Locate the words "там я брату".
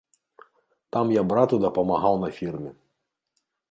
0.97-1.55